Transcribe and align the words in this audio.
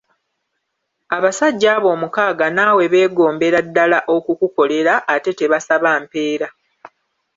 Abasajja 1.15 1.67
abo 1.75 1.87
omukaaga 1.95 2.45
naawe 2.55 2.83
beegombera 2.93 3.59
ddala 3.67 3.99
okukukolera, 4.15 4.93
ate 5.13 5.31
tebasaba 5.39 5.89
mpeera. 6.03 6.47